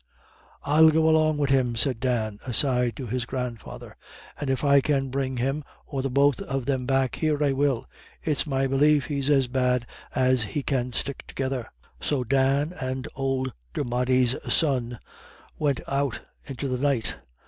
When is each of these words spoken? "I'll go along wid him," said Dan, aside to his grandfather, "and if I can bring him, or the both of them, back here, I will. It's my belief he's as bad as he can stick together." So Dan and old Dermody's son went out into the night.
"I'll 0.63 0.89
go 0.89 1.07
along 1.07 1.37
wid 1.37 1.51
him," 1.51 1.75
said 1.75 1.99
Dan, 1.99 2.39
aside 2.47 2.95
to 2.95 3.05
his 3.05 3.27
grandfather, 3.27 3.95
"and 4.39 4.49
if 4.49 4.63
I 4.63 4.81
can 4.81 5.11
bring 5.11 5.37
him, 5.37 5.63
or 5.85 6.01
the 6.01 6.09
both 6.09 6.41
of 6.41 6.65
them, 6.65 6.87
back 6.87 7.17
here, 7.17 7.43
I 7.43 7.51
will. 7.51 7.85
It's 8.23 8.47
my 8.47 8.65
belief 8.65 9.05
he's 9.05 9.29
as 9.29 9.47
bad 9.47 9.85
as 10.15 10.41
he 10.57 10.63
can 10.63 10.91
stick 10.91 11.27
together." 11.27 11.67
So 12.01 12.23
Dan 12.23 12.73
and 12.81 13.07
old 13.13 13.53
Dermody's 13.75 14.35
son 14.51 14.97
went 15.59 15.81
out 15.87 16.21
into 16.47 16.67
the 16.67 16.79
night. 16.79 17.15